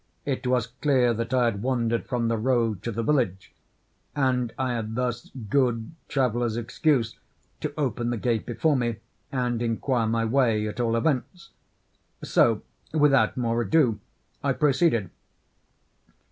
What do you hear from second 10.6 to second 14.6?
at all events; so, without more ado, I